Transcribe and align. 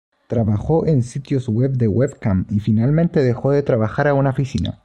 Trabajó 0.25 0.87
en 0.87 1.03
sitios 1.03 1.47
web 1.47 1.73
de 1.73 1.87
Webcam 1.87 2.47
y 2.49 2.59
finalmente 2.59 3.19
dejó 3.21 3.51
de 3.51 3.61
trabajar 3.61 4.07
a 4.07 4.15
una 4.15 4.31
oficina. 4.31 4.79